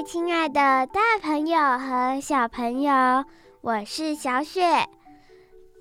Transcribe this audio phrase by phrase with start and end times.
[0.00, 3.22] 嗨，亲爱的大朋友和小朋友，
[3.60, 4.62] 我是小雪。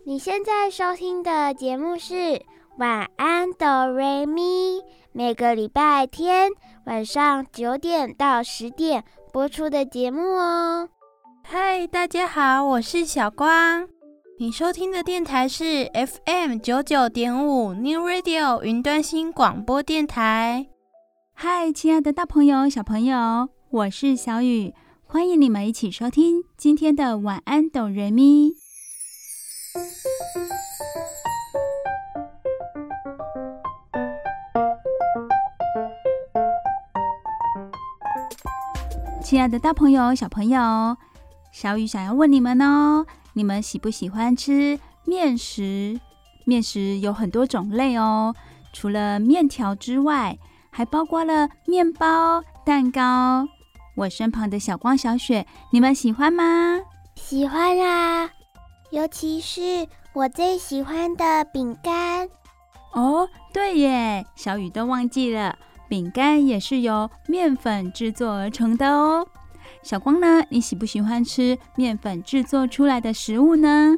[0.05, 2.13] 你现在收听的节目是
[2.77, 4.79] 《晚安哆瑞咪》，
[5.13, 6.51] 每个礼拜天
[6.85, 10.89] 晚上九点到十点播出的节目哦。
[11.41, 13.87] 嗨，大家好，我是小光。
[14.37, 20.67] 你收听的电台是 FM 九九点五 New Radio 云端新广播电台。
[21.33, 23.47] 嗨，亲爱的大朋友、小朋友。
[23.71, 24.73] 我是小雨，
[25.05, 28.55] 欢迎你们一起收听今天的晚安哆瑞咪。
[39.21, 40.97] 亲爱的大朋友、小朋友，
[41.51, 45.99] 小雨想要问你们哦，你们喜不喜欢吃面食？
[46.43, 48.33] 面食有很多种类哦，
[48.73, 50.39] 除了面条之外，
[50.71, 53.47] 还包括了面包、蛋糕。
[53.99, 56.79] 我身旁的小光、小雪，你们喜欢吗？
[57.15, 58.29] 喜欢啊，
[58.91, 62.29] 尤其是我最喜欢的饼干。
[62.93, 65.53] 哦，对耶，小雨都忘记了，
[65.89, 69.27] 饼干也是由面粉制作而成的哦。
[69.83, 73.97] 小光呢，你喜不喜欢吃面粉制作出来的食物呢？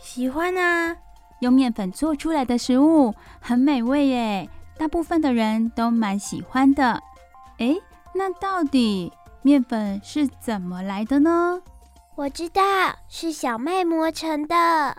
[0.00, 0.96] 喜欢啊，
[1.40, 4.48] 用面粉做出来的食物很美味耶，
[4.78, 7.02] 大部分的人都蛮喜欢的。
[7.58, 7.76] 诶，
[8.14, 11.62] 那到底面粉是怎么来的呢？
[12.16, 12.62] 我知道
[13.08, 14.96] 是小麦磨成的。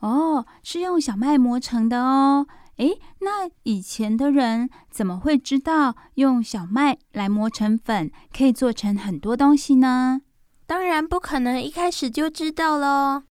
[0.00, 2.46] 哦，是用小麦磨成的哦。
[2.76, 10.20] 诶，那以前的人怎么会知道用小麦来磨成粉可以做成很多东西呢？
[10.66, 13.22] 当然不可能一开始就知道喽，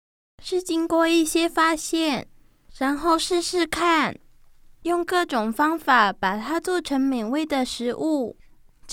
[0.41, 2.27] 是经过一些发现，
[2.77, 4.17] 然后试试看，
[4.83, 8.37] 用各种方法把它做成美味的食物。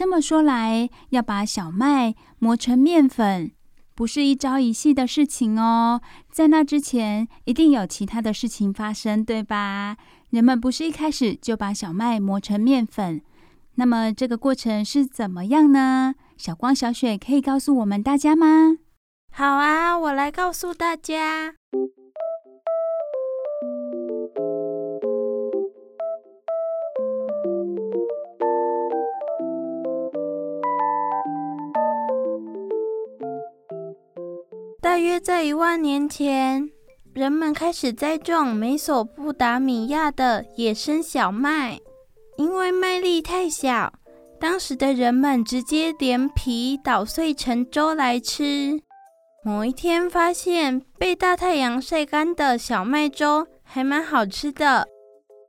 [0.00, 3.53] 这么说来，要把小麦磨成面粉，
[3.94, 6.00] 不是一朝一夕的事情哦。
[6.31, 9.99] 在那之前，一定有其他的事情发生，对吧？
[10.31, 13.21] 人们不是一开始就把小麦磨成面粉。
[13.75, 16.15] 那么，这个过程是怎么样呢？
[16.39, 18.78] 小光、小雪可以告诉我们大家吗？
[19.31, 21.56] 好啊，我来告诉大家。
[34.81, 36.71] 大约在一万年前，
[37.13, 41.79] 人们开始栽种美索不达米亚的野生小麦，
[42.39, 43.93] 因为麦粒太小，
[44.41, 48.81] 当时的人们直接连皮捣碎成粥来吃。
[49.45, 54.89] 某一天，发现被大太阳晒干的小麦粥还蛮好吃的，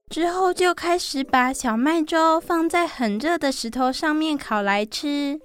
[0.09, 5.39] 之后就开始把小麦粥放在很热的石头上面烤来吃。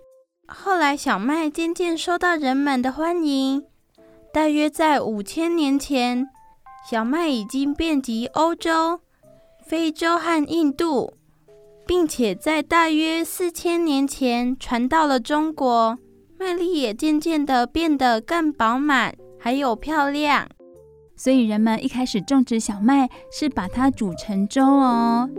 [0.48, 3.62] 后来，小麦渐渐受到人们的欢迎。
[4.36, 6.28] 大约在五千年前，
[6.90, 9.00] 小麦已经遍及欧洲、
[9.64, 11.14] 非洲和印度，
[11.86, 15.96] 并且在大约四千年前传到了中国。
[16.38, 20.46] 麦粒也渐渐地变得更饱满，还有漂亮。
[21.16, 25.30] 所以人们一开始种植小麦是把它煮成粥哦。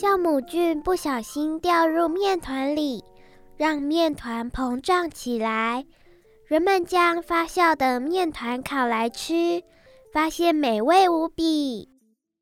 [0.00, 3.04] 酵母菌不小心掉入面团里，
[3.58, 5.84] 让面团膨胀起来。
[6.46, 9.62] 人们将发酵的面团烤来吃，
[10.10, 11.86] 发现美味无比。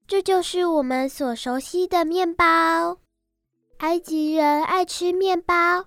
[0.07, 2.99] 这就是我们所熟悉的面包。
[3.79, 5.87] 埃及人爱吃面包，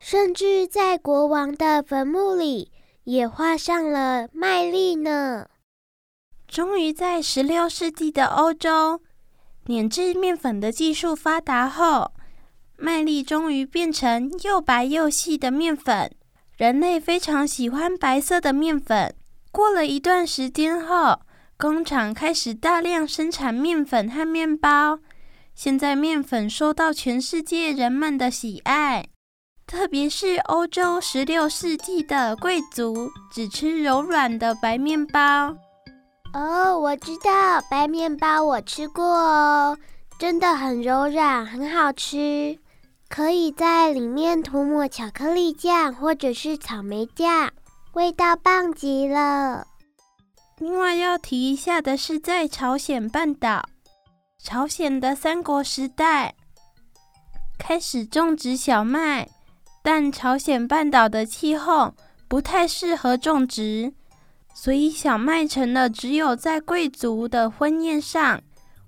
[0.00, 2.72] 甚至在国王的坟墓里
[3.04, 5.50] 也画上了麦粒呢。
[6.46, 9.02] 终于在十六世纪的欧洲，
[9.68, 12.12] 碾制面粉的技术发达后，
[12.78, 16.10] 麦粒终于变成又白又细的面粉。
[16.56, 19.14] 人类非常喜欢白色的面粉。
[19.52, 21.20] 过了一段时间后，
[21.58, 25.00] 工厂开始大量生产面粉和面包。
[25.54, 29.04] 现在面粉受到全世界人们的喜爱。
[29.66, 35.54] 特别是欧洲十六世纪的贵族只吃柔软的白面包。
[36.34, 39.78] 哦，我知道白面包，我吃过哦，
[40.18, 42.58] 真的很柔软，很好吃，
[43.08, 47.50] 可以在里面涂抹巧克力酱或者是草莓酱，
[47.94, 49.66] 味道棒极了。
[50.58, 53.64] 另外要提一下的是，在朝鲜半岛，
[54.42, 56.34] 朝鲜的三国时代
[57.58, 59.28] 开始种植小麦，
[59.82, 61.94] 但朝鲜半岛的气候
[62.28, 63.92] 不太适合种植，
[64.60, 68.40] 所以小麦成了只有在贵族的婚宴上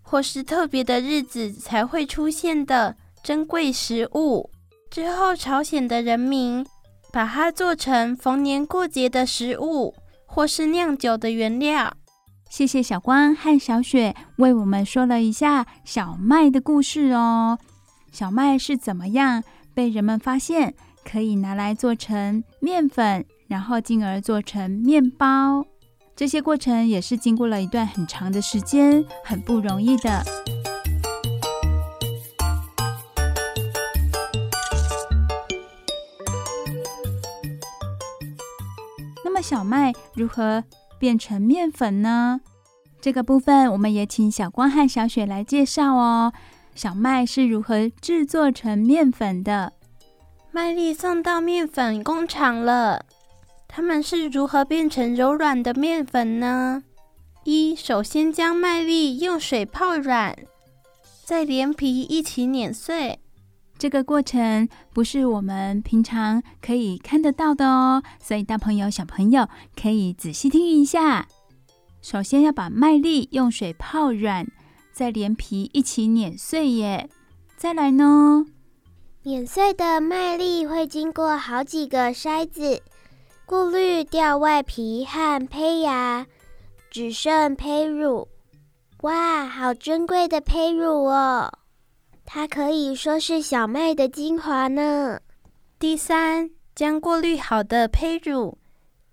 [0.03, 4.51] 或是特别的日子才会出现的珍贵食物。
[4.91, 6.67] 之后，朝鲜的人民
[7.13, 9.95] 把它做成逢年过节的食物。
[10.33, 11.93] 或是酿酒的原料。
[12.49, 17.59] 谢谢小光和小雪为我们说了一下小麦的故事哦。
[18.13, 19.43] 小麦是怎么样
[19.75, 20.73] 被人们发现
[21.05, 25.67] 可以拿来做成面粉，然后进而做成面包？
[26.15, 30.23] 这些过程也是经过了一段很长的时间，很不容易的。
[39.25, 40.63] 那么小麦如何
[41.01, 42.41] 变成面粉呢？
[43.01, 46.33] 这个部分我们也请小光和小雪来介绍哦。
[46.77, 49.73] 小麦是如何制作成面粉的？
[50.53, 53.05] 麦粒送到面粉工厂了，
[53.73, 56.83] 它们是如何变成柔软的面粉呢？
[57.45, 60.37] 一，首先将麦粒用水泡软，
[61.25, 63.21] 再连皮一起碾碎。
[63.79, 69.49] 这个过程不是我们平常可以看得到的哦，所以大朋友、小朋友
[69.81, 71.29] 可以仔细听一下。
[72.03, 74.47] 首先要把麦粒用水泡软，
[74.93, 77.09] 再连皮一起碾碎耶。
[77.57, 78.45] 再来呢，
[79.23, 82.83] 碾碎的麦粒会经过好几个筛子，
[83.51, 86.25] 过滤掉外皮和胚芽，
[86.89, 88.29] 只剩胚乳。
[89.03, 91.51] 哇，好珍贵的胚乳哦！
[92.25, 95.19] 它可以说是小麦的精华呢。
[95.81, 98.57] 第三，将过滤好的胚乳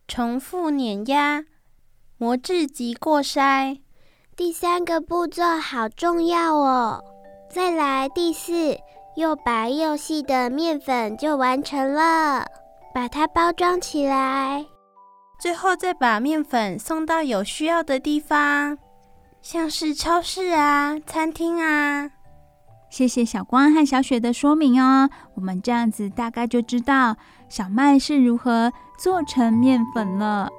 [0.08, 1.44] 重复碾压、
[2.20, 3.80] 磨制及过筛。
[4.36, 7.04] 第三个步骤好重要哦。
[7.50, 8.78] 再来，第四，
[9.16, 12.46] 又白又细的面粉就完成了，
[12.98, 14.66] 把它包装起来。
[15.40, 18.76] 最后再把面粉送到有需要的地方，
[19.40, 22.10] 像是超市啊、餐厅啊。
[22.90, 27.16] 谢谢小光和小雪的说明哦，我们这样子大概就知道
[27.48, 30.50] 小麦是如何做成面粉了。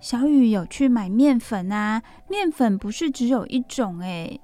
[0.00, 2.02] 小雨有去买面粉啊？
[2.28, 4.40] 面粉不是只有一种诶，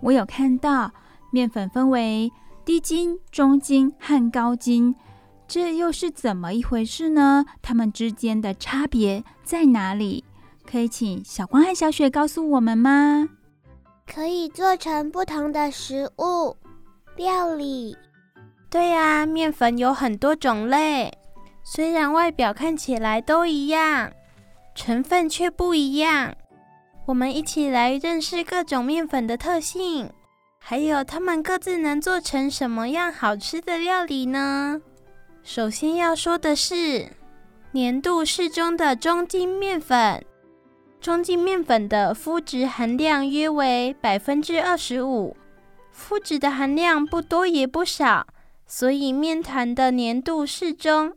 [0.00, 0.92] 我有看到
[1.32, 2.30] 面粉分为
[2.64, 4.94] 低筋、中筋和高筋，
[5.46, 7.44] 这又是怎么一回事呢？
[7.62, 10.24] 它们之间的差别在哪里？
[10.70, 13.28] 可以请小光和小雪告诉我们吗？
[14.06, 16.56] 可以做成不同的食物
[17.16, 17.96] 料理。
[18.70, 21.10] 对呀，面粉有很多种类，
[21.64, 24.12] 虽然外表看起来都一样。
[24.78, 26.32] 成分却不一样，
[27.04, 30.08] 我们一起来认识各种面粉的特性，
[30.60, 34.80] 还有它们各自能做成什么样好吃的料理呢？
[35.42, 37.08] 首先要说的是，
[37.74, 40.24] 粘度适中的中筋面粉。
[41.00, 45.36] 中筋面粉的麸质含量约为百分之二十五，
[45.92, 48.24] 麸质的含量不多也不少，
[48.64, 51.14] 所以面团的粘度适中。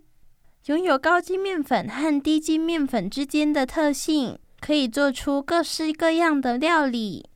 [0.67, 7.27] 拥有高筋面粉和低筋面粉之间的特性，可以做出各式各样的料理，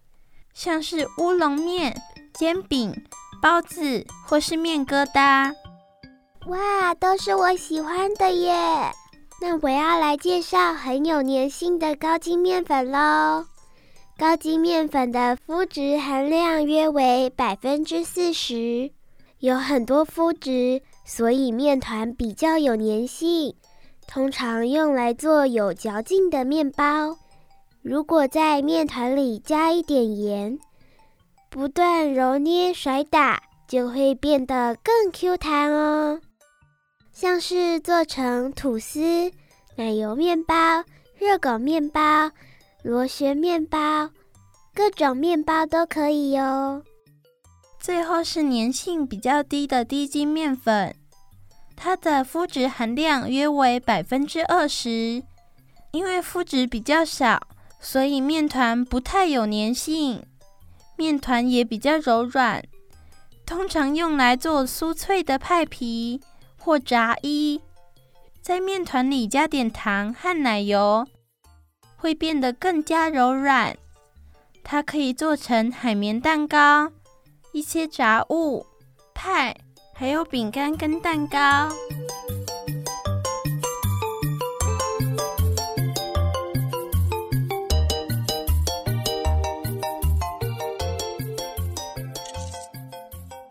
[0.54, 2.00] 像是乌龙面、
[2.36, 2.94] 煎饼、
[3.42, 5.52] 包子或是面疙瘩。
[6.46, 8.54] 哇，都是我喜欢的耶！
[9.42, 13.48] 那我要来介绍很有粘性的高筋面粉喽。
[14.20, 18.92] 高筋面粉的麸质含量约为百分之四十，
[19.40, 20.84] 有很多麸质。
[21.06, 23.56] 所以面团比较有粘性，
[24.08, 27.16] 通常用来做有嚼劲的面包。
[27.84, 30.58] 如果在面团里加一点盐，
[31.52, 36.20] 不断揉捏甩打，就会变得更 Q 弹哦。
[37.14, 39.32] 像是做成吐司、
[39.76, 40.56] 奶油面包、
[41.18, 42.02] 热狗面包、
[42.82, 44.10] 螺旋面包，
[44.74, 46.82] 各种面包都可以哟。
[47.86, 50.96] 最后是粘性比较低的低筋面粉，
[51.76, 55.22] 它的麸质含量约为百分之二十。
[55.92, 57.40] 因为麸质比较少，
[57.80, 60.26] 所以面团不太有粘性，
[60.98, 62.64] 面团也比较柔软，
[63.46, 66.20] 通常用来做酥脆的派皮
[66.58, 67.62] 或炸衣。
[68.42, 71.06] 在面团里加点糖和奶油，
[71.98, 73.78] 会变得更加柔软。
[74.64, 76.92] 它可以做成海绵蛋糕、
[77.56, 78.66] 一些杂物、
[79.14, 79.56] 派，
[79.94, 81.38] 还有饼干跟蛋糕。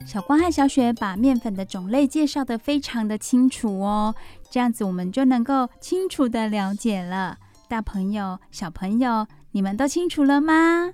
[0.07, 4.15] 小光和小雪把面粉的种类介绍得非常的清楚哦，
[4.51, 7.39] 这样子我们就能够清楚的了解了。
[7.69, 10.93] 大朋友、小朋友，你们都清楚了吗？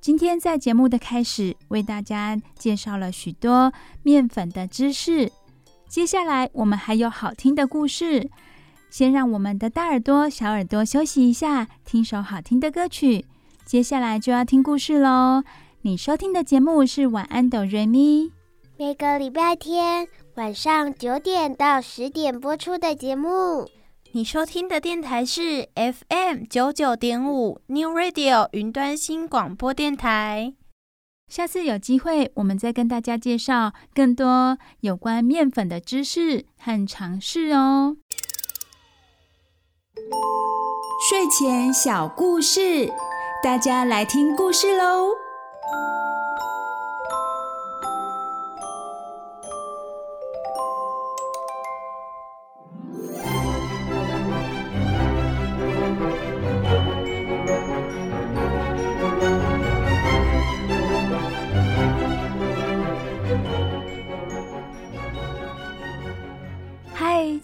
[0.00, 5.30] 今天在节目的开始，为大家介绍了许多面粉的知识。
[5.88, 8.30] 接下来我们还有好听的故事，
[8.90, 13.26] 先让我们的大耳朵、小耳朵休息一下，听首好听的歌曲。
[13.64, 15.42] 接下来就要听故事喽。
[15.82, 18.24] 你收听的节目是《晚安，哆瑞咪》。
[18.78, 23.68] 每个礼拜天晚上九点到十点播出的节目，
[24.12, 30.54] 你收听的电台是 FM 九九点五 New Radio 云端新广播电台。
[31.28, 37.96] 下次有机会，我们再跟大家介绍更多有关面粉的知识和常识哦。
[41.10, 42.90] 睡前小故事，
[43.44, 45.10] 大家来听故事喽。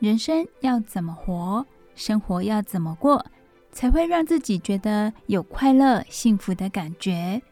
[0.00, 3.24] 人生要怎么活，生活要怎么过，
[3.72, 7.42] 才会让自己觉得有快乐、幸福的感觉？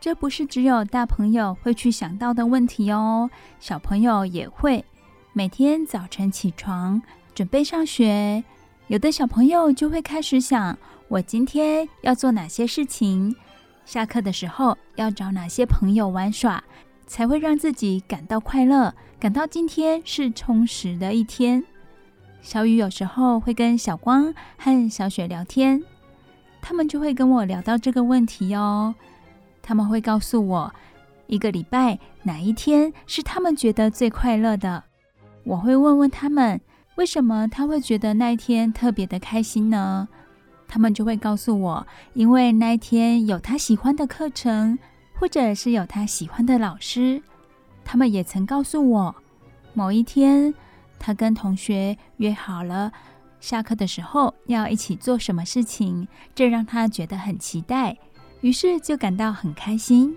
[0.00, 4.84] 这不是只有大朋友会去想到的问题哦，小朋友也会。
[5.32, 7.00] 每天早晨起床，
[7.34, 8.42] 准备上学，
[8.88, 10.76] 有的小朋友就会开始想：
[11.06, 13.32] 我今天要做哪些事情？
[13.84, 16.62] 下课的时候要找哪些朋友玩耍，
[17.06, 21.62] 才会让自己感到快乐，感到今天是充实的一天。
[22.46, 25.82] 小雨有时候会跟小光和小雪聊天，
[26.62, 28.94] 他们就会跟我聊到这个问题哦。
[29.60, 30.72] 他们会告诉我，
[31.26, 34.84] 一个礼拜哪一天是他们觉得最快乐的。
[35.42, 36.60] 我会问问他们，
[36.94, 40.06] 为什么他会觉得那一天特别的开心呢？
[40.68, 44.78] 他们就会告诉我，因为那一天有他喜欢的课程，
[45.18, 47.20] 或者是有他喜欢的老师。
[47.84, 49.16] 他们也曾告诉我，
[49.74, 50.54] 某一天。
[50.98, 52.92] 他跟同学约好了，
[53.40, 57.96] 下课的时候要一起做什么事情，这让他觉得很期待，
[58.40, 60.16] 于是就感到很开心。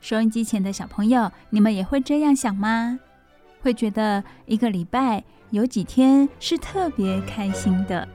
[0.00, 2.98] 收音机前的小朋友，你们也会这样想吗？
[3.62, 8.08] 会觉得一个礼拜有几天是特别开心的？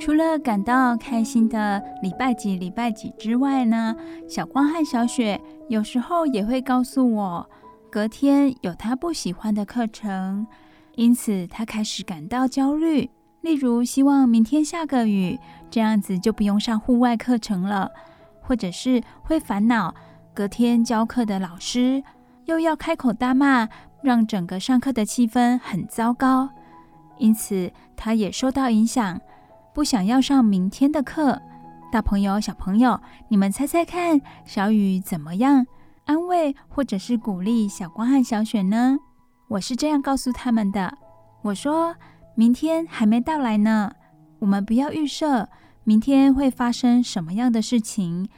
[0.00, 3.94] 除了感到开心的礼拜几礼拜几之外呢，
[4.26, 5.38] 小光和小雪
[5.68, 7.50] 有时候也会告诉我，
[7.90, 10.46] 隔天有他不喜欢的课程，
[10.94, 13.10] 因此他开始感到焦虑。
[13.42, 15.38] 例如，希望明天下个雨，
[15.70, 17.90] 这样子就不用上户外课程了；
[18.40, 19.94] 或者是会烦恼
[20.32, 22.02] 隔天教课的老师
[22.46, 23.68] 又要开口大骂，
[24.02, 26.48] 让整个上课的气氛很糟糕。
[27.18, 29.20] 因此，他也受到影响。
[29.72, 31.40] 不想要上明天的课，
[31.92, 35.64] 大朋友、小朋友，你们猜猜看，小雨怎么样
[36.06, 38.98] 安慰或者是鼓励小光和小雪呢？
[39.48, 40.98] 我是这样告诉他们的：
[41.42, 41.94] 我说，
[42.34, 43.92] 明天还没到来呢，
[44.40, 45.48] 我们不要预设
[45.84, 48.28] 明天会发生什么样的事情，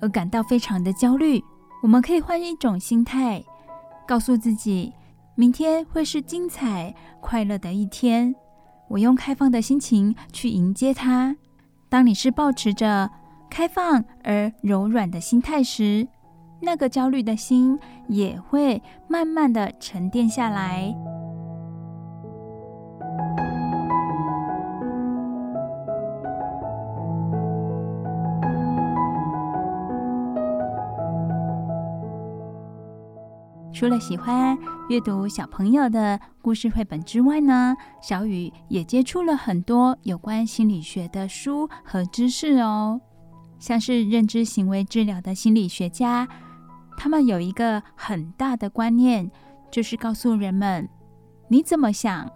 [0.00, 1.42] 而感到非常的焦虑。
[1.82, 3.44] 我们可以换一种心态，
[4.06, 4.94] 告诉自己，
[5.34, 8.34] 明天会是精彩、快乐的一天。
[8.88, 11.36] 我用开放的心情去迎接它。
[11.88, 13.10] 当你是保持着
[13.50, 16.06] 开放而柔软的心态时，
[16.60, 17.78] 那个焦虑的心
[18.08, 20.94] 也会慢慢的沉淀下来。
[33.78, 34.58] 除了喜欢
[34.88, 43.00] 阅读小朋友的故事绘本之外呢，小雨也接触了很多有关心理学的书和知识哦。
[43.60, 46.26] 像是认知行为治疗的心理学家，
[46.96, 49.30] 他们有一个很大的观念，
[49.70, 50.88] 就是告诉人们：
[51.46, 52.28] 你怎么想，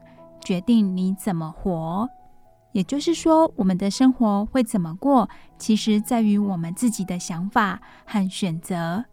[0.44, 2.08] 决定你怎么活。
[2.70, 9.04] 也就是说，我们的生活会怎么过，其实在于我们自己的想法和选择。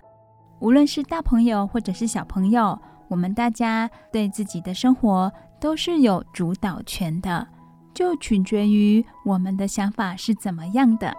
[0.60, 7.48] 无论是大朋友或者是小朋友，我们大家对自己的生活都是有主导权的，
[7.94, 11.16] 就取决于我们的想法是怎么样的。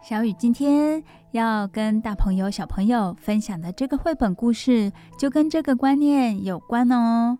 [0.00, 1.02] 小雨今天
[1.32, 7.36] 要跟大朋友、小朋友分享的这个绘本故事，就跟这个观念有关哦。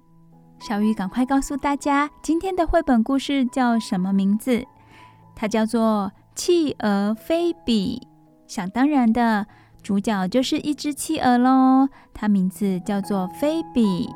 [0.58, 4.64] 小雨赶快告诉大家，今天的绘本故事叫什么名字？
[5.36, 8.02] 它叫做《企鹅菲比》。
[8.52, 9.46] 想当然的。
[9.86, 14.08] 主角就是一只企鹅喽，它名字叫做菲比。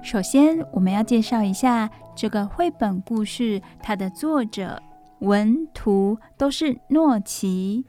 [0.00, 4.80] 首先，我们要介绍一下这个绘本故事，它的作者
[5.18, 7.84] 文图都是诺奇。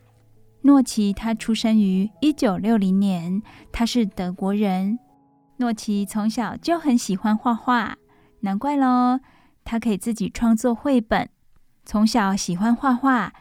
[0.64, 4.98] 诺奇他出生于一九六零年，他是德国人。
[5.58, 7.98] 诺奇从小就很喜欢画画，
[8.42, 9.20] 难怪喽，
[9.64, 11.30] 他可以自己创作绘本。
[11.86, 13.32] 从小喜欢画画，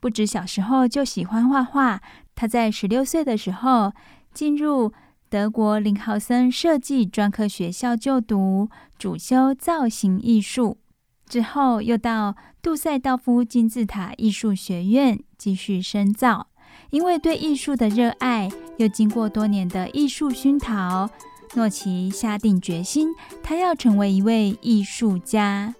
[0.00, 2.00] 不止小时候就喜欢画画。
[2.34, 3.92] 他在十六岁的时候
[4.32, 4.92] 进入
[5.28, 10.78] 德国林豪森设计专科学校就读，主修造型艺术。
[11.26, 16.48] 之后又到杜塞道夫金字塔艺术学院继续深造。
[16.90, 21.08] 因为对艺术的热爱，又经过多年的艺术熏陶。
[21.54, 23.08] 诺奇下定决心，
[23.42, 25.74] 他要成为一位艺术家。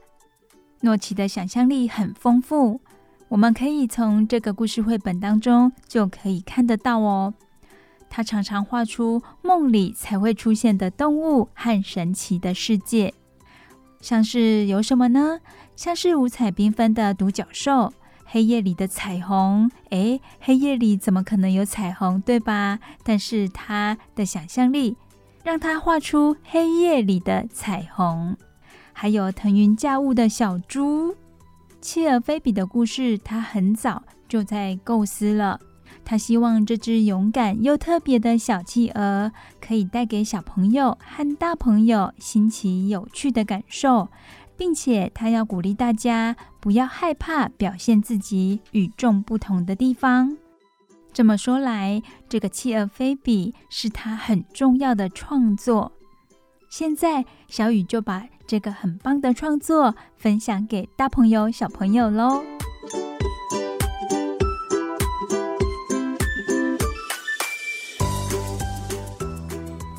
[0.83, 2.81] 诺奇的想象力很丰富，
[3.29, 7.33] 我们可以从这个故事绘本当中就可以看得到哦。
[8.11, 13.15] 他常常画出梦里才会出现的动物和神奇的世界，
[14.03, 15.41] 像是有什么呢？
[15.75, 17.95] 像是五彩缤纷的独角兽，
[18.27, 19.71] 黑夜里的彩虹。
[19.89, 22.79] 诶，黑夜里怎么可能有彩虹，对吧？
[23.03, 24.99] 但是他的想象力。
[25.43, 28.37] 让他画出黑夜里的彩虹，
[28.93, 31.17] 还有腾云驾雾的小猪。
[31.81, 35.59] 企鹅菲比的故事，他很早就在构思了。
[36.05, 44.09] 他希望这只勇敢又特别的小企鹅，可以带给小朋友和大朋友新奇有趣的感受，
[44.57, 50.37] 并且他要鼓励大家不要害怕表现自己与众不同的地方。
[51.13, 55.93] 这么说来，这个企鹅菲比是他很重要的创作。
[56.71, 62.43] 现在，小雨就把这个很棒的创作分享给大朋友、小朋友喽。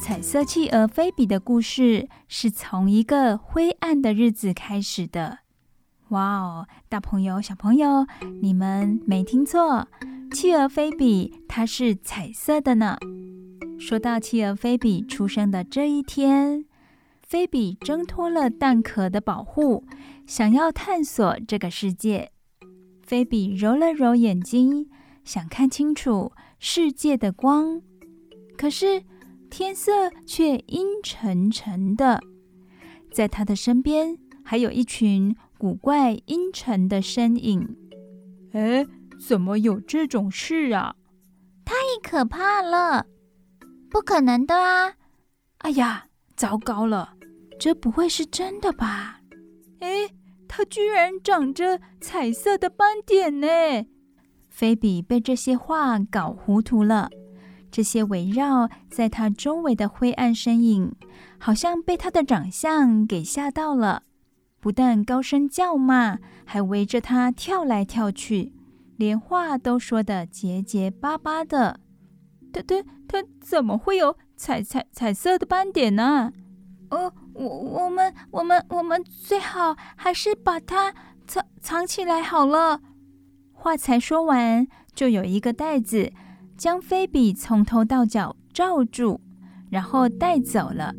[0.02, 5.40] 彩色企鹅菲比的故事是从一个灰暗的日子开始的。
[6.10, 8.06] 哇哦，大朋友、小朋友，
[8.42, 9.88] 你们没听错。
[10.34, 12.98] 企鹅菲比，它是彩色的呢。
[13.80, 16.66] 说到企鹅菲比出生的这一天，
[17.22, 19.86] 菲比挣脱了蛋壳的保护，
[20.26, 22.32] 想要探索这个世界。
[23.04, 24.90] 菲比揉了揉眼睛，
[25.24, 27.84] 想看清楚世界的光，
[28.58, 29.04] 可是
[29.52, 32.20] 天色却阴沉沉的。
[33.12, 37.78] 在他的身边，还有一群古怪阴沉的身影。
[38.54, 38.88] 诶。
[39.26, 40.96] 怎么有这种事啊？
[41.64, 43.06] 太可怕了！
[43.90, 44.96] 不可能的啊！
[45.60, 47.14] 哎呀，糟糕了，
[47.58, 49.22] 这不会是真的吧？
[49.80, 50.10] 哎，
[50.48, 53.48] 它居然长着彩色的斑点呢！
[54.50, 57.10] 菲比被这些话搞糊涂了。
[57.72, 60.94] 这些围绕在他周围的灰暗身影，
[61.40, 64.04] 好像被他的长相给吓到了，
[64.60, 68.52] 不但高声叫骂，还围着他跳来跳去。
[69.04, 71.78] 连话都说得结结巴巴的，
[72.54, 76.32] 他他他怎么会有彩彩彩色的斑点呢？
[76.90, 80.94] 哦，我我们我们我们最好还是把它
[81.28, 82.80] 藏藏起来好了。
[83.52, 86.14] 话才说完，就有一个袋子
[86.58, 89.20] 将菲比从头到脚罩住，
[89.70, 90.96] 然后带走了。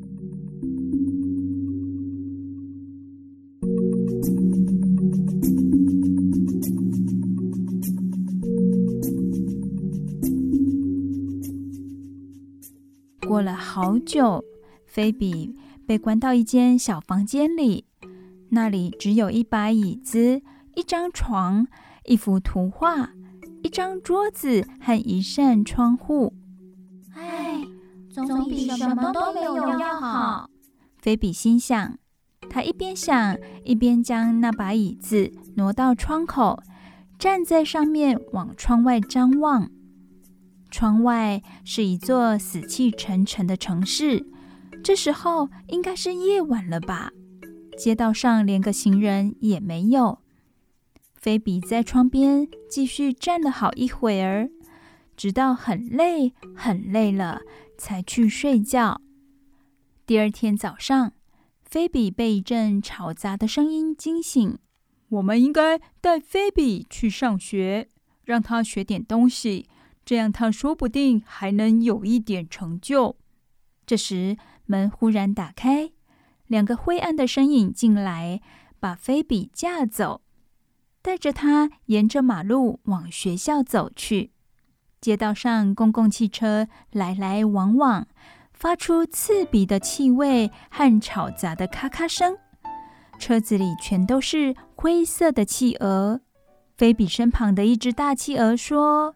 [13.35, 14.45] 过了好久，
[14.87, 15.57] 菲比
[15.89, 17.85] 被关到一间小房间里，
[18.51, 20.41] 那里只有一把椅子、
[20.77, 21.67] 一张床、
[22.05, 23.11] 一幅图画、
[23.65, 26.33] 一张桌子和一扇窗户。
[27.17, 27.65] 唉，
[28.13, 30.49] 总比什么都没有要好。
[30.99, 31.99] 菲比心想，
[32.49, 36.63] 他一边想，一边将那把椅子挪到窗口，
[37.19, 39.69] 站在上面往窗外张望。
[40.75, 44.27] 窗外是一座死气沉沉的城市，
[44.83, 47.13] 这时候应该是夜晚了吧？
[47.79, 50.19] 街道上连个行人也没有。
[51.15, 54.51] 菲比在窗边继续站了好一会儿，
[55.17, 57.43] 直到很累很累了，
[57.79, 59.01] 才去睡觉。
[60.05, 61.13] 第二天早上，
[61.63, 64.59] 菲比被一阵吵杂的声音惊醒。
[65.11, 67.89] 我们应该带菲比去上学，
[68.25, 69.69] 让他学点东西。
[70.05, 73.17] 这样，他说不定还能有一点成就。
[73.87, 74.37] 这时，
[74.67, 75.93] 门忽然打开，
[76.47, 78.41] 两个灰暗的身影进来，
[78.79, 80.21] 把菲比架走，
[81.01, 84.33] 带着他沿着马路往学校走去。
[85.01, 88.07] 街道上，公共汽车来来往往，
[88.53, 92.37] 发出刺鼻的气味和吵杂的咔咔声。
[93.19, 96.21] 车子里全都是灰色的企鹅。
[96.77, 99.15] 菲比身旁的一只大企鹅说。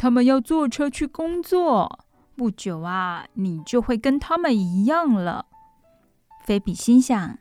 [0.00, 1.98] 他们要坐车去工作，
[2.36, 5.46] 不久啊，你就会跟他们一样了。
[6.44, 7.36] 菲比心想：“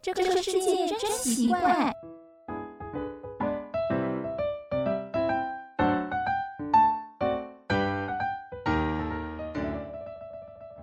[0.00, 1.92] 这个世界真奇怪。”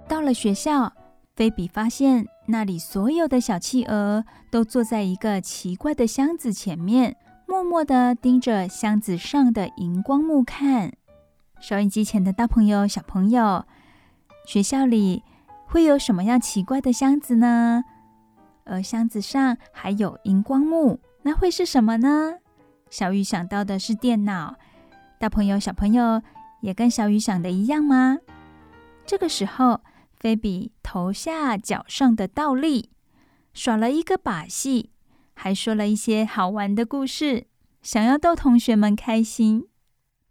[0.07, 0.93] 到了学校，
[1.35, 7.17] 菲比发现那里所有的小企鹅都坐在一个奇怪的箱子前面。
[7.53, 10.91] 默默地盯着箱子上的荧光幕看。
[11.61, 13.67] 收音机前的大朋友、小朋友，
[14.47, 15.21] 学校里
[15.67, 17.83] 会有什么样奇怪的箱子呢？
[18.63, 22.39] 而箱子上还有荧光幕，那会是什么呢？
[22.89, 24.55] 小雨想到的是电脑。
[25.19, 26.23] 大朋友、小朋友
[26.61, 28.17] 也跟小雨想的一样吗？
[29.05, 29.81] 这个时候，
[30.15, 32.89] 菲比头下脚上的倒立，
[33.53, 34.89] 耍了一个把戏。
[35.33, 37.47] 还说了一些好玩的故事，
[37.81, 39.69] 想要逗同学们开心。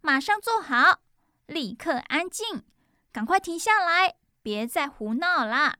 [0.01, 0.99] 马上坐好，
[1.45, 2.63] 立刻安静，
[3.11, 5.75] 赶快停下来，别再胡闹了。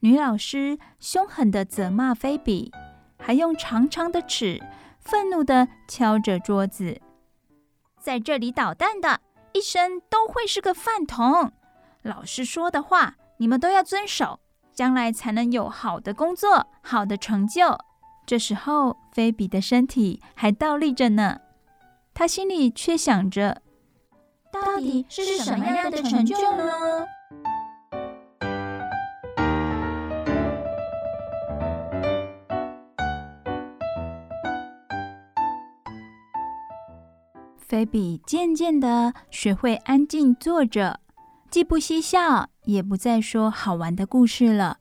[0.00, 2.72] 女老师凶狠地责骂菲比，
[3.18, 4.58] 还用长长的尺
[4.98, 7.00] 愤怒地敲着桌子。
[8.00, 9.20] 在这里捣蛋的，
[9.52, 11.52] 一生都会是个饭桶。
[12.02, 14.40] 老师说的话，你们都要遵守，
[14.72, 17.78] 将来才能有好的工作，好的成就。
[18.30, 21.40] 这时候，菲比的身体还倒立着呢，
[22.14, 23.60] 她心里却想着：
[24.52, 27.06] 到底是什么样的成就呢？
[37.58, 41.00] 菲比渐渐的学会安静坐着，
[41.50, 44.78] 既不嬉笑，也不再说好玩的故事了。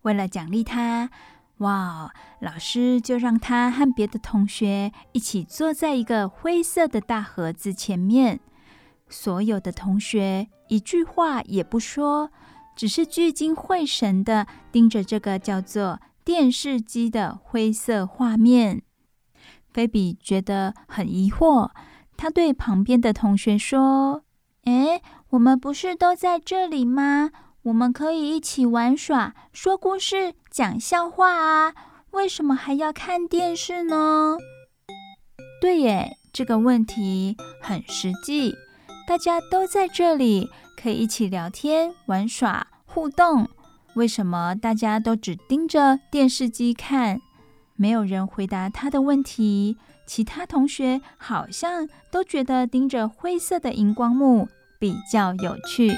[0.00, 1.10] 为了奖励她。
[1.58, 2.12] 哇！
[2.40, 8.40] 老师就让他和别的同学一起坐在一个灰色的大盒子前面。
[9.08, 12.30] 所有的同学一句话也不说，
[12.76, 18.82] 只是聚精会神地盯着这个叫做电视机的灰色画面。
[19.72, 21.70] 菲比觉得很疑惑，
[22.16, 24.24] 他对旁边的同学说
[24.64, 27.30] ：“诶，我们不是都在这里吗？”
[27.66, 31.74] 我们可以一起玩耍、说故事、讲笑话啊！
[32.12, 34.36] 为什么还要看电视呢？
[35.60, 38.54] 对耶，这个问题很实际。
[39.04, 40.48] 大家都在这里，
[40.80, 43.48] 可以一起聊天、玩耍、互动。
[43.96, 47.20] 为什么大家都只盯着电视机看？
[47.74, 49.76] 没有人回答他的问题。
[50.06, 54.46] 其他同学好像都觉得盯着灰色的荧光幕
[54.78, 55.92] 比较有趣。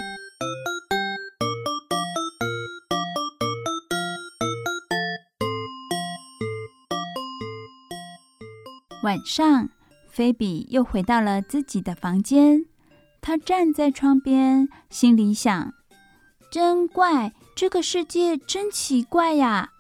[9.09, 9.71] 晚上，
[10.07, 12.67] 菲比又回到了自己的房间。
[13.23, 15.73] 她站在窗边，心里想
[16.53, 19.71] ：“真怪，这个世界真奇怪呀！”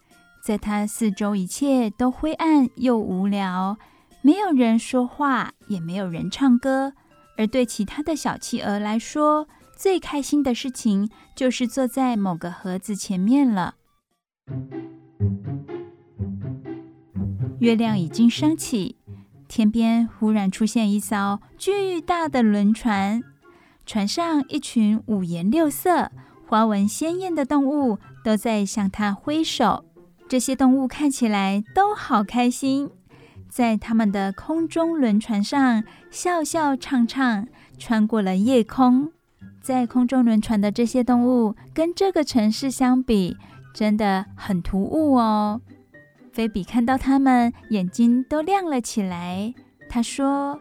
[0.42, 3.76] 在他四周，一切都灰暗又无聊，
[4.22, 6.94] 没有人说话，也没有人唱歌。
[7.36, 13.74] 而对其他的小企鹅来说，最开心的事情就是坐在某个盒子前面了。
[17.60, 18.97] 月亮已经升起，
[19.48, 23.22] 天边忽然出现一艘巨大的轮船，
[23.86, 26.12] 船上一群五颜六色、
[26.46, 29.84] 花纹鲜艳的动物都在向它挥手。
[30.28, 32.90] 这些动物看起来都好开心。
[33.48, 39.10] 在他们的空中轮船上笑笑唱唱，穿过了夜空。
[39.62, 43.38] 在空中轮船的这些动物跟这个城市相比，
[43.72, 45.62] 真的很突兀哦。
[46.38, 49.52] 菲比看到他们，眼睛都亮了起来。
[49.88, 50.52] 他说：“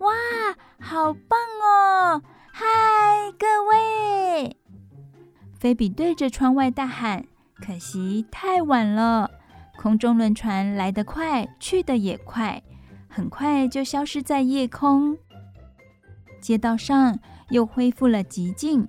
[0.00, 0.10] 哇，
[0.80, 2.22] 好棒哦！
[2.50, 2.64] 嗨，
[3.38, 4.56] 各位！”
[5.60, 7.26] 菲比对着窗外大喊
[7.62, 9.30] ：“可惜太晚了。”
[9.76, 12.62] 空中轮船来得快，去得也快，
[13.06, 15.18] 很快就消失在夜空。
[16.40, 17.18] 街道上
[17.50, 18.88] 又恢复了寂静。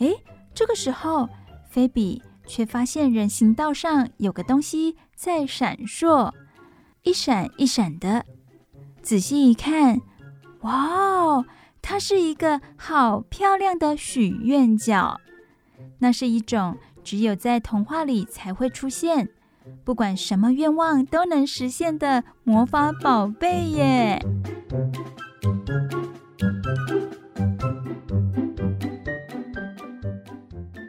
[0.00, 0.12] 诶，
[0.52, 1.26] 这个时候，
[1.70, 6.32] 菲比却发现人行道上有个东西在闪烁，
[7.04, 8.26] 一闪一闪的。
[9.02, 10.00] 仔细一看，
[10.62, 11.46] 哇哦，
[11.80, 15.20] 它是一个好漂亮的许愿角。
[16.00, 19.28] 那是一种只有在童话里才会出现。
[19.84, 24.20] 不管什么愿望都能实现的魔法宝贝耶！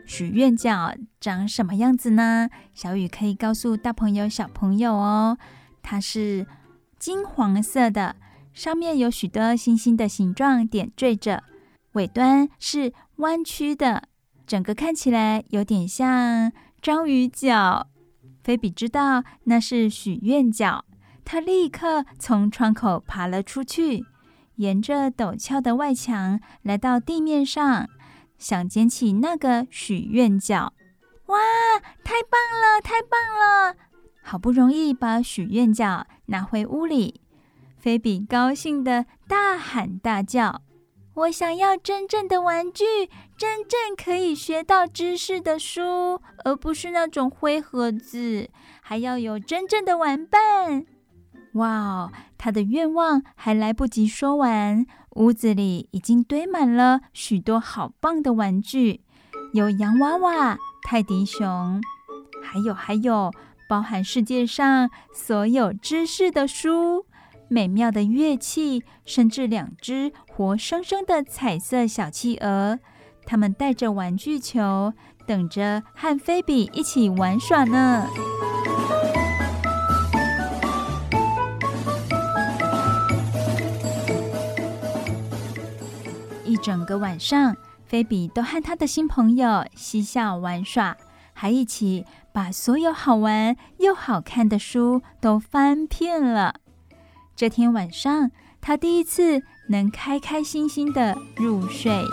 [0.07, 2.49] 许愿角长什么样子呢？
[2.73, 5.37] 小雨可以告诉大朋友、小朋友哦。
[5.81, 6.45] 它是
[6.99, 8.17] 金黄色的，
[8.51, 11.41] 上面有许多星星的形状点缀着，
[11.93, 14.09] 尾端是弯曲的，
[14.45, 17.87] 整个看起来有点像章鱼脚。
[18.43, 20.83] 菲比知道那是许愿角，
[21.23, 24.03] 他立刻从窗口爬了出去，
[24.57, 27.87] 沿着陡峭的外墙来到地面上，
[28.37, 30.73] 想捡起那个许愿角。
[31.27, 31.39] 哇，
[32.03, 33.75] 太棒了，太棒了！
[34.21, 37.21] 好不容易把许愿角拿回屋里，
[37.77, 40.61] 菲比高兴地大喊大叫。
[41.15, 42.83] 我想要真正的玩具，
[43.37, 48.49] 真正可以学到知识的书，而不是那种灰盒子。
[48.81, 50.85] 还要有真正的玩伴。
[51.53, 59.01] 哇哦，他的愿望还来不及说完，屋子里已经堆满了许多好棒的玩具，
[59.53, 61.81] 有洋娃娃、泰迪熊，
[62.43, 63.31] 还有还有，
[63.67, 67.05] 包含世界上所有知识的书。
[67.47, 72.79] 美妙的乐器，甚至两只活生生的彩色小企鹅，
[73.25, 74.93] 它们带着玩具球，
[75.25, 78.07] 等着和菲比一起玩耍呢。
[86.45, 87.55] 一整个晚上，
[87.93, 90.97] 菲比都和他的新朋友嬉笑玩耍，
[91.31, 96.55] 还一起把所有好玩又好看的书都翻遍了。
[97.35, 102.03] 这天晚上，他第一次能开开心心的入睡。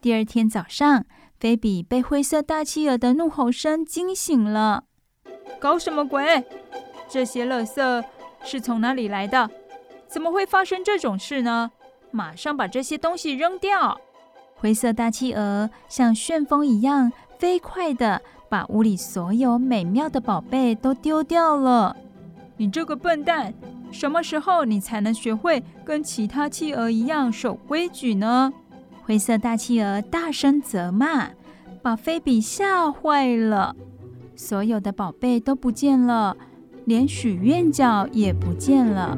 [0.00, 1.04] 第二天早上，
[1.38, 4.84] 菲比被灰色大企鹅的怒吼声惊醒了。
[5.60, 6.44] 搞什么鬼？
[7.08, 8.04] 这些垃圾
[8.42, 9.48] 是从哪里来的？
[10.08, 11.70] 怎么会发生这种事呢？
[12.10, 14.00] 马上把这些东西扔掉！
[14.56, 21.94] 灰色大企鹅像旋风一样飞快地把屋里所有美妙的宝贝都丢掉了。
[22.56, 23.54] 你这个笨蛋，
[23.92, 28.52] 什么时候你才能学会跟其他企鹅一样守规矩呢？
[29.08, 31.30] 灰色大企鹅大声责骂，
[31.80, 33.74] 把菲比吓坏了。
[34.36, 36.36] 所有的宝贝都不见了，
[36.84, 39.16] 连许愿角也不见了。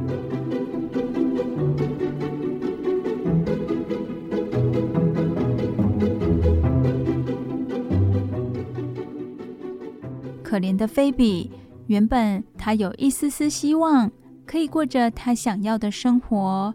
[10.41, 11.51] 可怜的菲比，
[11.89, 14.09] 原本他有一丝丝希望，
[14.47, 16.73] 可以过着他想要的生活，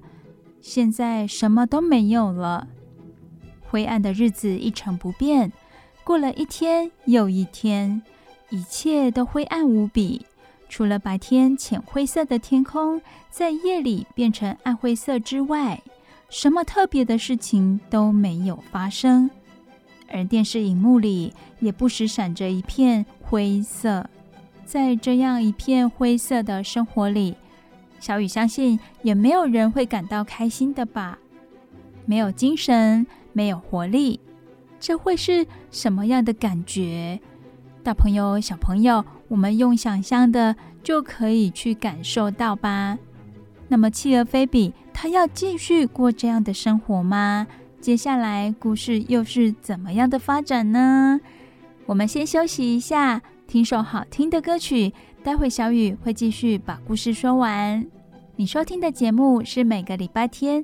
[0.59, 2.67] 现在什么都没有了。
[3.75, 5.51] 灰暗的日子一成不变，
[6.05, 8.01] 过了一天又一天，
[8.49, 10.25] 一切都灰暗无比，
[10.69, 15.83] 除了白天浅灰色的天空在夜里变成暗灰色之外，
[16.29, 19.29] 什么特别的事情都没有发生。
[20.07, 24.09] 而电视荧幕里也不时闪着一片灰色，
[24.63, 27.35] 在这样一片灰色的生活里，
[27.99, 31.19] 小雨相信也没有人会感到开心的吧？
[32.05, 34.21] 没有精神，没有活力，
[34.79, 37.19] 这会是什么样的感觉？
[37.83, 42.97] 大朋友、小朋友，我们用想象的就可以去感受到吧。
[43.67, 47.45] 那么，企鹅菲比他要继续过这样的生活吗？
[47.81, 51.19] 接下来故事又是怎么样的发展呢？
[51.85, 54.93] 我们先休息一下，听首好听的歌曲。
[55.21, 57.85] 待会小雨会继续把故事说完。
[58.37, 60.63] 你收听的节目是每个礼拜天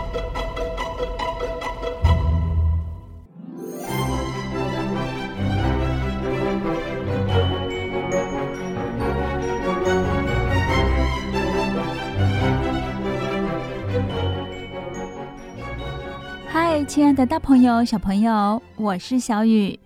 [16.71, 19.77] 嗨亲爱的大朋友、小朋友，我是小雨，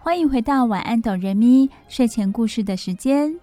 [0.00, 3.38] 欢迎回到晚安哆瑞咪睡前故事的时间。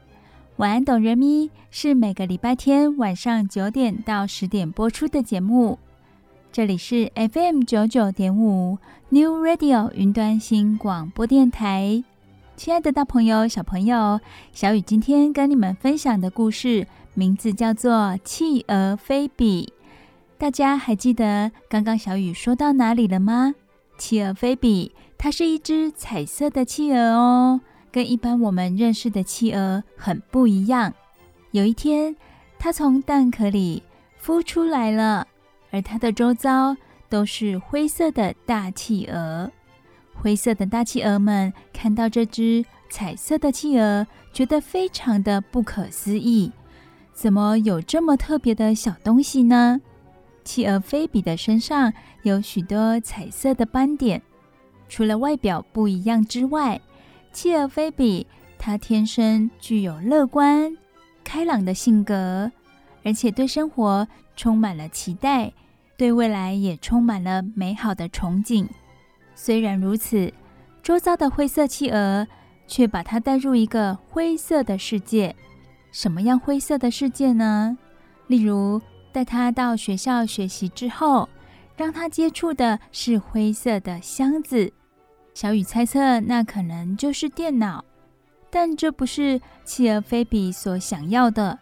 [0.58, 5.80] 晚安哆瑞咪是每个礼拜天晚上九点到十点播出的节目，
[6.51, 8.77] 这里是 FM 九九点五
[9.08, 12.04] New Radio 云端新广播电台。
[12.58, 14.19] 亲爱的大朋友、小朋友，
[14.51, 17.93] 小雨今天跟你们分享的故事名字叫做
[18.25, 19.71] 《企鹅菲比》。
[20.41, 23.54] 大家还记得刚刚小雨说到哪里了吗？
[23.99, 30.91] 企鹅菲比，它是一只彩色的企鹅哦，跟一般我们认识的企鹅很不一样。
[31.51, 32.15] 有一天，
[32.58, 33.84] 它从蛋壳里
[34.19, 35.27] 孵出来了，
[35.69, 36.75] 而它的周遭
[37.08, 39.51] 都是灰色的大企鹅。
[40.15, 46.51] 灰色的大企鹅们看到这只彩色的企鹅，觉得非常的不可思议：
[47.13, 49.80] 怎么有这么特别的小东西呢？
[50.43, 54.21] 企鹅菲比的身上有许多彩色的斑点，
[54.89, 56.82] 除了外表不一样之外，
[57.32, 58.25] 企鹅菲比
[58.58, 60.75] 它天生具有乐观、
[61.23, 62.51] 开朗的性格，
[63.04, 65.54] 而且对生活充满了期待，
[65.97, 68.67] 对未来也充满了美好的憧憬。
[69.36, 70.34] 虽然如此，
[70.84, 72.27] 周遭的灰色企鹅
[72.67, 75.36] 却把它带入一个灰色的世界。
[75.91, 77.77] 什么样灰色的世界呢？
[78.27, 81.28] 例如，带他到学校学习之后，
[81.76, 84.71] 让他接触的是灰色的箱子。
[85.34, 87.84] 小雨猜测，那可能就是电脑，
[88.50, 91.58] 但这不是企鹅菲比所想要的。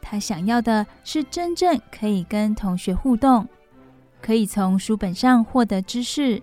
[0.00, 3.46] 他想要的是真正可以跟同学互动，
[4.20, 6.42] 可以从书本上获得知识。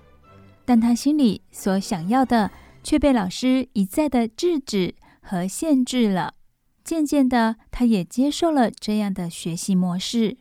[0.64, 2.50] 但他心里所想要的，
[2.84, 6.34] 却被老师一再的制止和限制了。
[6.90, 10.38] 渐渐的，他也接受了这样的学习模式。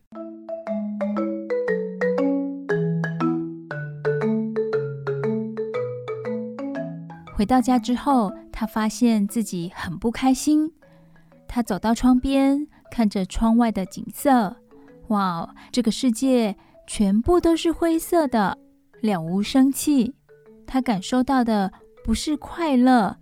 [7.37, 10.73] 回到家之后，他发现自己很不开心。
[11.47, 14.57] 他走到窗边，看着窗外的景色。
[15.09, 16.57] 哇，这个世界
[16.87, 18.57] 全部都是灰色的，
[19.03, 20.15] 了无生气。
[20.67, 21.71] 他感受到的
[22.03, 23.19] 不是快乐，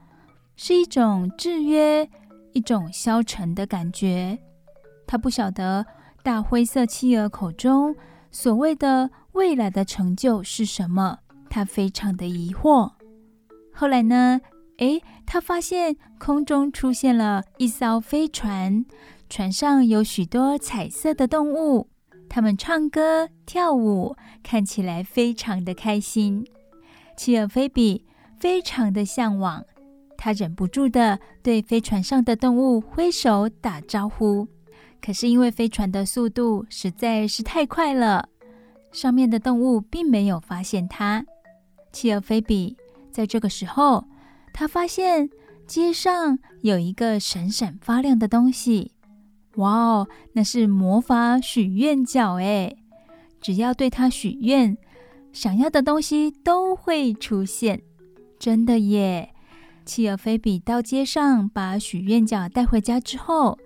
[0.54, 2.08] 是一种制约，
[2.56, 4.38] 一种消沉的感觉。
[5.06, 5.84] 他不晓得
[6.22, 7.94] 大灰色企鹅口中
[8.30, 11.18] 所谓的未来的成就是什么，
[11.50, 12.92] 他非常的疑惑。
[13.74, 14.40] 后来呢？
[14.78, 18.84] 诶，他发现空中出现了一艘飞船，
[19.28, 21.88] 船上有许多彩色的动物，
[22.28, 26.46] 它们唱歌跳舞，看起来非常的开心。
[27.16, 28.04] 企鹅菲比
[28.38, 29.64] 非常的向往，
[30.26, 34.48] 他忍不住的对飞船上的动物挥手打招呼。
[35.00, 38.28] 可是因为飞船的速度实在是太快了，
[38.90, 41.24] 上面的动物并没有发现他。
[41.92, 42.76] 企鹅菲比。
[43.12, 44.04] 在这个时候，
[44.52, 45.30] 他发现
[45.64, 48.90] 街上有一个闪闪发亮的东西。
[49.54, 52.74] 哇哦，那是魔法许愿角哎！
[53.40, 54.76] 只要对它许愿，
[55.32, 57.80] 想要的东西都会出现。
[58.40, 59.32] 真的耶！
[59.86, 63.56] 企鹅菲比到街上把许愿角带回家之后，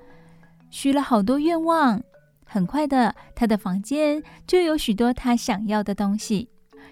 [0.71, 2.01] 许了好多愿望。
[2.45, 6.49] 很快的，他的房间就有许多他想要的东西。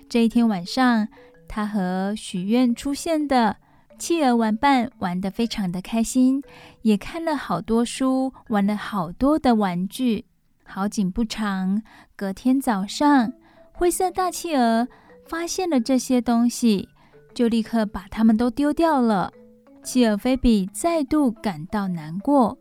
[0.08, 1.06] 这一天晚上，
[1.46, 3.56] 他和许愿出现的
[3.98, 6.42] 企鹅玩伴玩得非常的开心，
[6.82, 10.24] 也看了好多书，玩了好多的玩具。
[10.64, 11.82] 好景不长，
[12.16, 13.32] 隔天早上，
[13.72, 14.86] 灰色大企鹅
[15.26, 16.88] 发现了这些东西，
[17.34, 19.32] 就立刻把它们都丢掉了。
[19.82, 22.58] 企鹅菲比再度感到难过。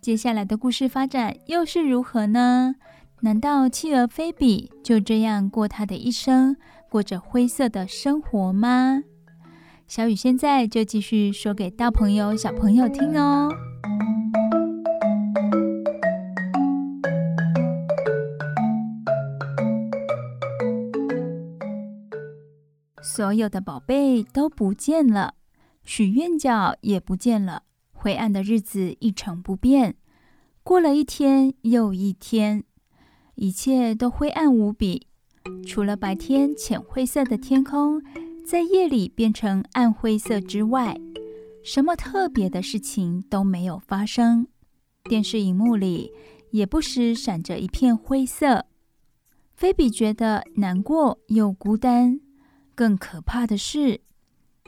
[0.00, 2.74] 接下来的故事发展又是如何呢？
[3.20, 6.56] 难道企鹅菲比就这样过他的一生？
[6.88, 9.02] 过着灰色的生活吗？
[9.86, 13.50] 小雨现在就继续说给大朋友、小朋友听哦。
[23.12, 25.34] 所有的宝贝都不见了，
[25.82, 29.96] 许愿角也不见了，灰暗的日子一成不变。
[30.62, 32.62] 过了一天又一天，
[33.34, 35.08] 一切都灰暗无比，
[35.66, 38.00] 除了白天浅灰色的天空
[38.46, 40.96] 在夜里变成暗灰色之外，
[41.64, 44.46] 什么特别的事情都没有发生。
[45.02, 46.12] 电视荧幕里
[46.52, 48.66] 也不时闪着一片灰色。
[49.52, 52.20] 菲比觉得难过又孤单。
[52.80, 54.00] 更可怕的是，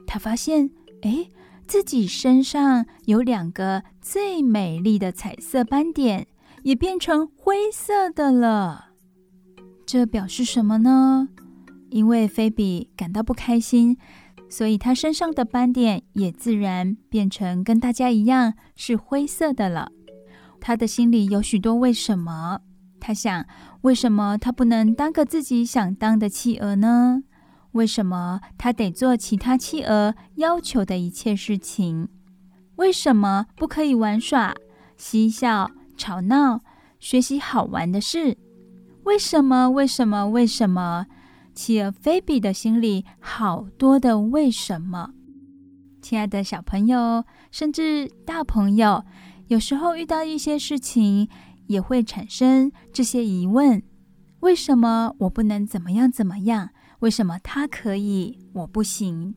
[0.07, 0.69] 他发现，
[1.01, 1.31] 哎，
[1.67, 6.27] 自己身上有两个最美丽的彩色斑点，
[6.63, 8.91] 也变成灰色的了。
[9.87, 11.31] 这表示什么呢？
[11.89, 13.97] 因为菲比感到不开心，
[14.51, 19.91] 所以她身上的斑点也自然变成跟大家一样是灰色的了。
[20.61, 22.61] 她的心里有许多为什么。
[23.01, 23.47] 她想，
[23.81, 27.23] 为什么她不能当个自己想当的企鹅呢？
[27.73, 32.09] 为什么他得做其他企鹅要求的一切事情？
[32.77, 34.55] 为什么不可以玩耍、
[34.97, 36.61] 嬉笑、吵闹、
[36.99, 38.37] 学习好玩的事？
[39.05, 39.71] 为什么？
[39.71, 40.29] 为什么？
[40.29, 41.07] 为什么？
[41.55, 45.11] 企鹅菲比的心里好多的为什么。
[46.01, 49.05] 亲爱的小朋友，甚至大朋友，
[49.49, 51.29] 有时候遇到一些事情，
[51.67, 53.83] 也会产生这些疑问：
[54.41, 56.71] 为什么我不能怎么样怎么样？
[57.03, 59.35] 为什么他可以，我不行？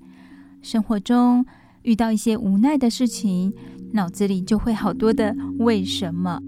[0.61, 1.43] 生活中
[1.82, 3.51] 遇到一些无奈的事情，
[3.91, 6.39] 脑子里就会好多的为什么。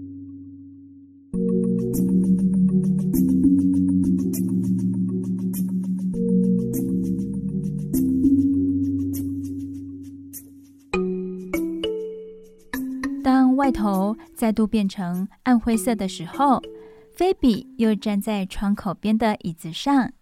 [13.24, 16.62] 当外头再度变成暗灰色的时候，
[17.16, 20.12] 菲比又站在窗口边的椅子上。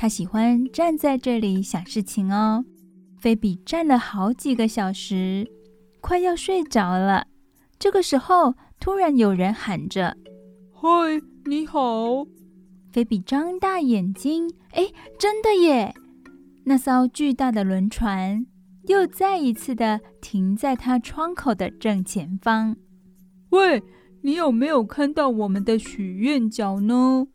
[0.00, 2.64] 他喜欢站在这里想事情哦。
[3.18, 5.46] 菲比站了好几个小时，
[6.00, 7.26] 快要睡着了。
[7.78, 10.16] 这个时候，突然有人喊着
[10.72, 10.88] ：“嗨，
[11.44, 12.24] 你好！”
[12.90, 15.94] 菲比张大眼睛，哎，真的耶！
[16.64, 18.46] 那艘巨大的轮船
[18.84, 22.74] 又再一次的停在他窗口的正前方。
[23.50, 23.82] 喂，
[24.22, 27.26] 你有没有看到我们的许愿角呢？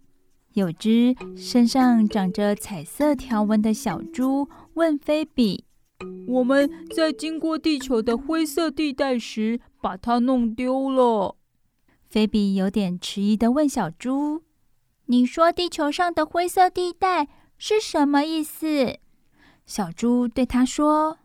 [0.56, 5.66] 有只身上长着彩色条纹的小猪问菲比
[6.28, 11.36] ：“我们在经过地球的灰色地带时，把它弄丢了。”
[12.10, 14.44] 菲比有点迟疑的问小猪
[15.08, 17.28] ：“你说地球上的灰色地带
[17.58, 19.00] 是什么意思？”
[19.68, 21.18] 小猪对他说：“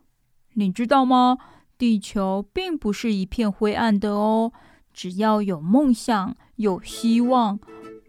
[0.55, 1.39] 你知道吗？
[1.79, 4.53] 地球并不是一片灰暗的哦，
[4.93, 7.61] 只要有梦想，有希望。”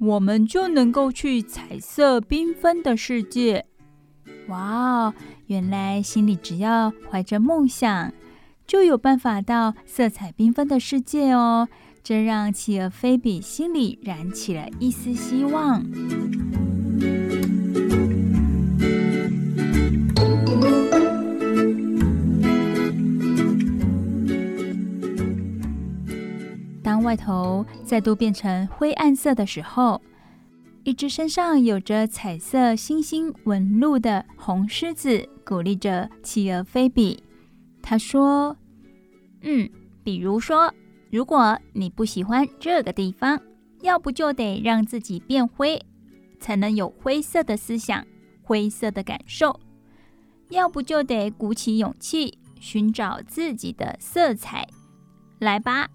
[0.01, 3.65] 我们就能够去彩色缤纷的世界。
[4.47, 5.13] 哇哦！
[5.45, 8.11] 原来心里只要怀着梦想，
[8.65, 11.69] 就有办法到色彩缤纷的世界哦。
[12.03, 15.85] 这让企鹅菲比心里燃起了一丝希望。
[26.83, 30.01] 当外头再度变成灰暗色的时候，
[30.83, 37.23] 一只身上有着彩色星星纹路的红狮子鼓励着企鹅菲比。
[37.83, 38.57] 他说
[39.41, 39.69] ：“嗯，
[40.03, 40.73] 比如说，
[41.11, 43.39] 如果你不喜欢这个地方，
[43.81, 45.79] 要不就得让自己变灰，
[46.39, 48.03] 才能有灰色的思想、
[48.41, 49.51] 灰色的感受；
[50.49, 54.67] 要不就得鼓起勇气，寻找自己的色彩。
[55.37, 55.87] 来吧。”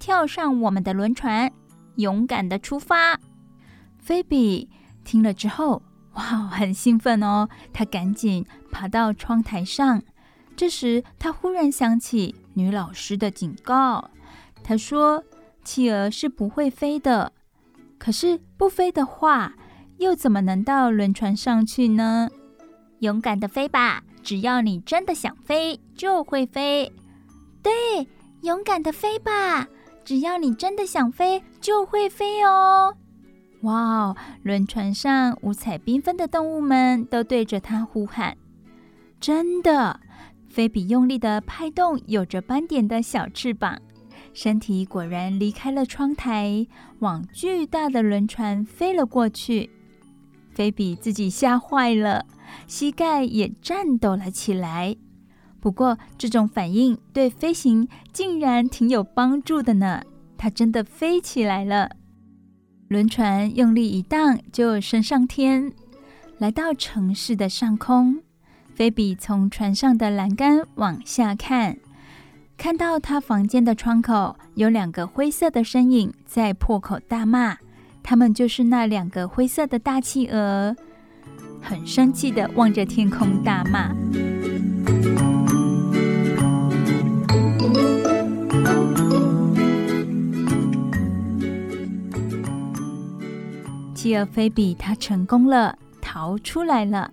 [0.00, 1.52] 跳上我们的轮船，
[1.96, 3.20] 勇敢的出发。
[3.98, 4.68] 菲比
[5.04, 5.82] 听了之后，
[6.14, 7.48] 哇，很兴奋哦！
[7.72, 10.02] 他赶紧爬到窗台上。
[10.56, 14.10] 这时，他忽然想起女老师的警告。
[14.64, 15.22] 她说
[15.64, 17.32] ：“企鹅是不会飞的。
[17.98, 19.54] 可是不飞的话，
[19.98, 22.28] 又怎么能到轮船上去呢？”
[23.00, 26.92] 勇敢的飞吧，只要你真的想飞，就会飞。
[27.62, 27.72] 对，
[28.42, 29.68] 勇敢的飞吧。
[30.10, 32.96] 只要你真的想飞，就会飞哦！
[33.60, 38.36] 哇哦，轮船上五彩缤纷的动物们都对着它呼喊。
[39.20, 40.00] 真的，
[40.48, 43.80] 菲比用力的拍动有着斑点的小翅膀，
[44.34, 46.66] 身体果然离开了窗台，
[46.98, 49.70] 往巨大的轮船飞了过去。
[50.52, 52.26] 菲比自己吓坏了，
[52.66, 54.96] 膝盖也颤抖了起来。
[55.60, 60.02] 不过这种反应对飞行竟然挺有帮助的呢，
[60.38, 61.90] 它真的飞起来了。
[62.88, 65.72] 轮船用力一荡，就升上天，
[66.38, 68.22] 来到城市的上空。
[68.74, 71.76] 菲比从船上的栏杆往下看，
[72.56, 77.58] 看到他房间的窗口有两个灰色的身影在破口大骂，
[78.02, 80.74] 他们就是那两个灰色的大企鹅，
[81.60, 83.94] 很生气地望着天空大骂。
[94.00, 97.12] 企鹅菲比，他成功了，逃出来了。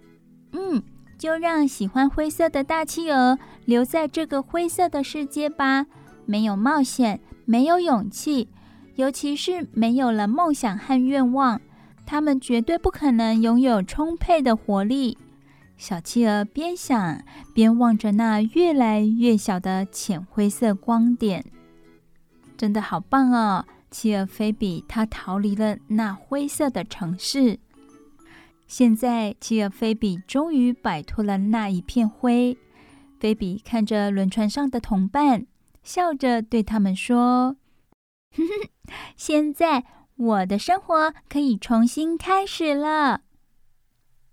[0.53, 0.81] 嗯。
[1.17, 5.87] 就让喜欢灰色的大企鹅留在这个灰色的世界吧。
[6.25, 8.47] 没有冒险，没有勇气，
[8.95, 11.59] 尤其是没有了梦想和愿望，
[12.05, 15.17] 他们绝对不可能拥有充沛的活力。
[15.75, 17.21] 小企鹅边想
[17.53, 21.43] 边望着那越来越小的浅灰色光点，
[22.55, 23.65] 真的好棒哦！
[23.89, 27.59] 企鹅菲比，它逃离了那灰色的城市。
[28.67, 32.57] 现在，企鹅菲比终于摆脱了那一片灰。
[33.19, 35.47] 菲比看着轮船上的同伴，
[35.83, 37.55] 笑着对他们说
[38.35, 38.69] ：“哼哼，
[39.15, 39.85] 现在
[40.15, 43.21] 我的生活可以重新开始了。”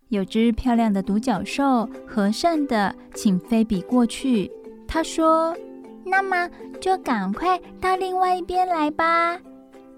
[0.09, 4.51] 有只漂亮的独角兽和善地请菲比过去。
[4.87, 5.57] 他说
[6.05, 6.51] ：“那么
[6.85, 9.41] 就赶快到另外一边来吧。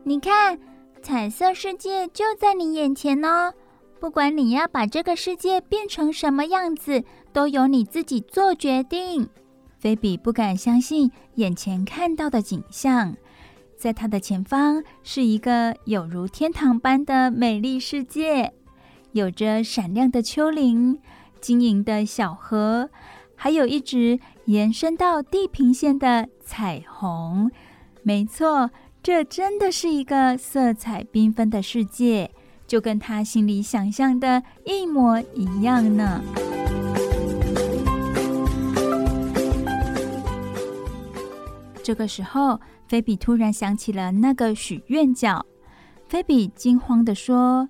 [0.05, 0.57] 你看，
[1.03, 3.53] 彩色世界就在你眼前哦。”
[3.99, 9.28] 不管你要把这个世界变成什么样子，都由你自己做决定。
[9.80, 13.16] 菲比不敢相信眼前看到的景象，
[13.76, 18.53] 在他的前方是一个有如天堂般的美丽世界，
[19.11, 21.01] 有着闪亮的丘陵、
[21.41, 22.91] 晶莹的小河，
[23.34, 27.51] 还有一直延伸到地平线的彩虹。
[28.03, 28.70] 没错，
[29.03, 32.30] 这真的是一个色彩缤纷的世界。
[32.66, 36.20] 就跟他心里想象的一模一样呢。
[41.84, 45.47] 这个时候，菲比突然想起了那个许愿角。
[46.09, 47.68] 菲比惊慌地说：“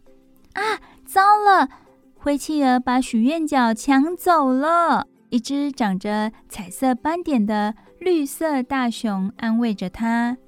[0.54, 0.62] 啊，
[1.04, 1.68] 糟了！
[2.14, 5.06] 灰企鹅把许愿角抢走了。”
[5.36, 10.38] 一只长着彩色斑点的绿色大熊安慰着他：“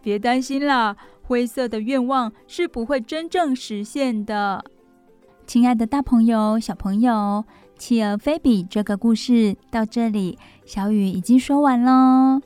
[0.00, 4.64] 别担心啦。”灰色的愿望是不会真正实现的。
[5.46, 7.44] 亲爱的大朋友、小朋友，
[7.76, 12.40] 企鹅菲比这个故事到这里，小雨已经说完喽。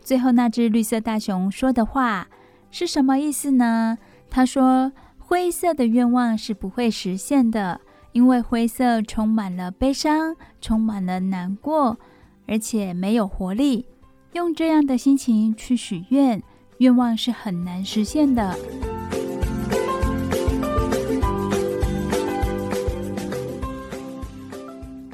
[0.00, 2.26] 最后那只绿色大熊说的话
[2.72, 3.96] 是什么意思呢？
[4.28, 7.80] 他说：“灰色的愿望是不会实现的，
[8.12, 11.98] 因为灰色充满了悲伤，充满了难过，
[12.46, 13.86] 而且没有活力。
[14.32, 16.42] 用这样的心情去许愿。”
[16.78, 18.56] 愿望是很难实现的。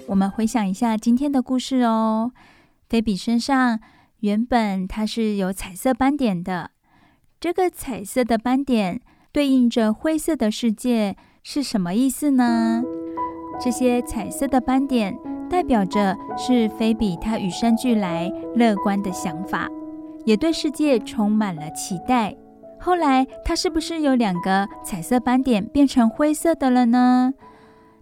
[0.07, 2.33] 我们回想一下今天的故事哦。
[2.89, 3.79] 菲比身上
[4.21, 6.71] 原本它是有彩色斑点的，
[7.39, 12.83] 这个彩色的斑点对应着灰色的世界是什么意思呢？
[13.61, 15.17] 这些彩色的斑点
[15.51, 19.69] 代表着是菲比他与生俱来乐观的想法。
[20.25, 22.37] 也对世界充满了期待。
[22.79, 27.33] 后来，它是不是有两个彩色斑点变成灰色的了呢？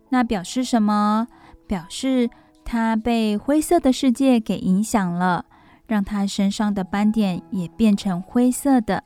[0.08, 1.28] 那表示什么？
[1.68, 2.28] 表示
[2.64, 5.44] 他被灰色的世界给影响了，
[5.86, 9.04] 让他身上的斑点也变成灰色的。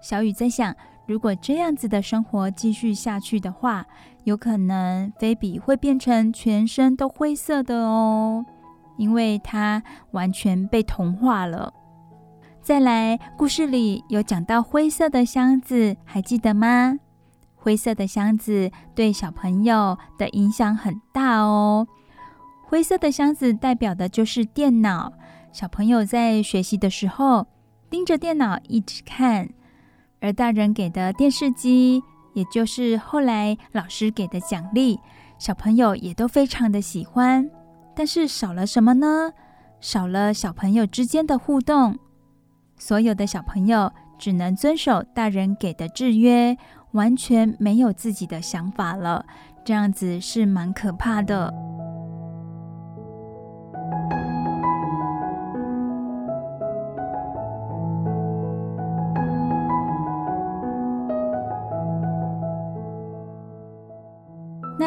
[0.00, 0.74] 小雨在想，
[1.10, 3.84] 如果这样子的生活继续下去的话，
[4.22, 8.46] 有可能菲比会变成全身都灰色的哦，
[8.96, 9.82] 因为它
[10.12, 11.74] 完全被同化了。
[12.62, 17.00] 再来，故事里有讲到灰色的箱子，还记得吗？
[17.56, 21.88] 灰色的箱子对小朋友的影响很大哦。
[22.62, 25.12] 灰色的箱子代表的就是电脑，
[25.50, 27.48] 小朋友在学习的时候
[27.90, 29.48] 盯着电脑一直看，
[30.20, 32.02] 而大人给的电视机，
[32.34, 34.98] 也就是后来老师给的奖励，
[35.38, 37.50] 小朋友也都非常的喜欢。
[37.96, 39.32] 但是少了什么呢？
[39.80, 41.98] 少了小朋友之间的互动。
[42.76, 46.56] 所有的小朋友只能遵守大人给的制约，
[46.92, 49.24] 完全没有自己的想法了。
[49.64, 51.52] 这样子是蛮可怕的。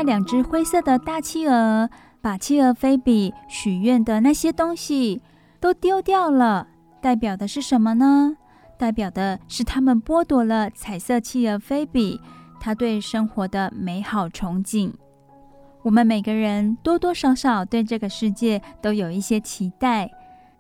[0.04, 1.90] 两只灰色的大企鹅
[2.22, 5.22] 把企鹅菲比许愿的那些东西
[5.60, 6.68] 都丢掉了，
[7.02, 8.38] 代表的是什么呢？
[8.78, 12.20] 代表的是他们剥夺了彩色企鹅菲比
[12.60, 14.92] 他对生活的美好憧憬。
[15.84, 20.10] 我们每个人多多少少对这个世界都有一些期待，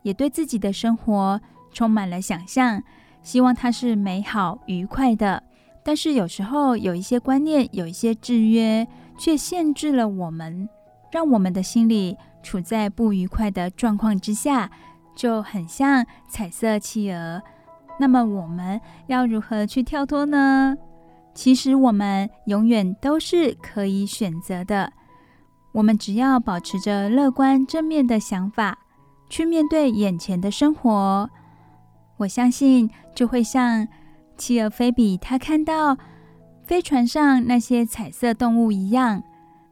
[0.01, 1.39] 也对自己的生活
[1.71, 2.81] 充满了想象，
[3.21, 5.43] 希望它是美好愉快的。
[5.81, 8.87] 但是有时候有一些观念，有一些制约，
[9.17, 10.67] 却限制了我们，
[11.11, 14.69] 让我们的心里处在不愉快的状况之下，
[15.15, 17.41] 就很像彩色企鹅。
[17.99, 20.75] 那么我们要如何去跳脱呢？
[21.33, 24.91] 其实我们永远都是可以选择的。
[25.73, 28.77] 我们只要保持着乐观正面的想法，
[29.29, 31.29] 去面对眼前的生活，
[32.17, 33.87] 我相信就会像。
[34.35, 35.95] 企鹅菲比，他看到
[36.65, 39.21] 飞船上那些彩色动物一样，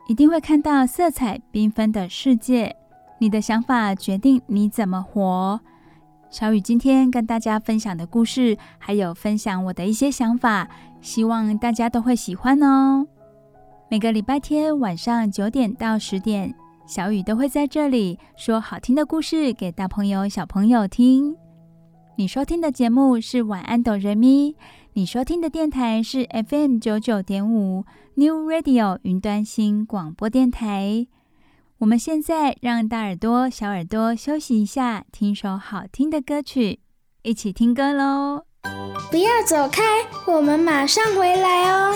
[0.07, 2.75] 一定会看到色彩缤纷的世界。
[3.17, 5.59] 你的想法决定你怎么活。
[6.29, 10.67] 小雨今天跟大家分享的故事，还有分享我的一些想法，
[11.01, 13.07] 希望大家都会喜欢哦。
[13.89, 16.53] 每个礼拜天晚上九点到十点，
[16.85, 21.35] 小雨都会在这里说好听的故事给大朋友、小朋友听。
[22.17, 24.55] 你收听的节目是晚安哆瑞咪，
[24.93, 27.85] 你收听的电台是 FM 九九点五
[28.15, 31.07] New Radio 云端新广播电台。
[31.77, 36.81] 我们现在让大耳朵、小耳朵休息一下，听首好听的歌曲，
[37.21, 38.43] 一起听歌喽！
[39.09, 39.81] 不要走开，
[40.27, 41.95] 我们马上回来哦。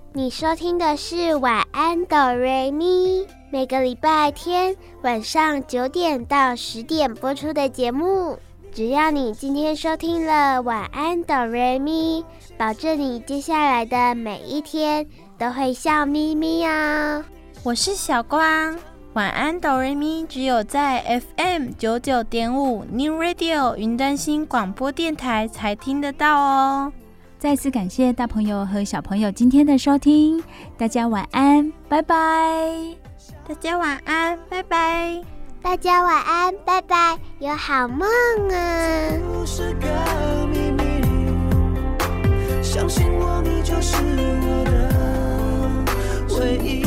[0.13, 8.37] 你收听的是晚安哆瑞咪，每个礼拜天晚上九点到十点播出的节目。
[8.73, 12.25] 只要你今天收听了晚安哆瑞咪，
[12.57, 15.07] 保证你接下来的每一天
[15.37, 17.23] 都会笑眯眯哦。
[17.63, 18.77] 我是小光。
[19.13, 26.91] 晚安，哆瑞咪，只有在 FM 九九点五 New Radio 云端新广播电台才听得到哦。
[27.41, 30.43] 再次感谢大朋友和小朋友今天的收听，
[30.77, 32.15] 大家晚安，拜拜。
[33.47, 35.19] 大家晚安，拜拜。
[35.59, 38.07] 大家晚安，拜拜，有好梦
[38.51, 39.17] 啊。
[46.29, 46.83] 唯一，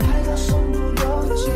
[0.00, 1.04] 爱到身不由
[1.36, 1.50] 己，